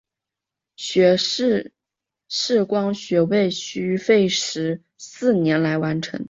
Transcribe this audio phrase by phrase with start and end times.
[0.77, 1.73] 学士
[2.27, 6.19] 视光学位需费时四年来完成。